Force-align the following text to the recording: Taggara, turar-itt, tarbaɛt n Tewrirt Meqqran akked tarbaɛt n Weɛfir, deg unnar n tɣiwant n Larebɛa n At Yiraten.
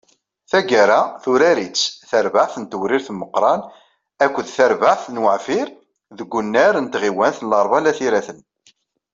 Taggara, 0.51 0.95
turar-itt, 1.23 1.83
tarbaɛt 2.09 2.53
n 2.57 2.63
Tewrirt 2.71 3.07
Meqqran 3.19 3.61
akked 4.23 4.47
tarbaɛt 4.55 5.03
n 5.09 5.21
Weɛfir, 5.23 5.67
deg 6.17 6.29
unnar 6.39 6.75
n 6.79 6.85
tɣiwant 6.87 7.37
n 7.41 7.49
Larebɛa 7.51 7.79
n 7.81 7.89
At 7.91 7.99
Yiraten. 8.03 8.39